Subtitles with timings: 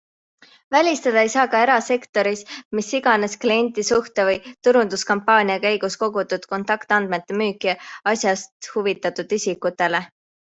[0.75, 2.39] Välistada ei saa ka erasektoris
[2.79, 4.39] mis iganes kliendisuhte või
[4.69, 7.77] turunduskampaania käigus kogutud kontaktandmete müüki
[8.15, 10.03] asjast huvitatud isikutele.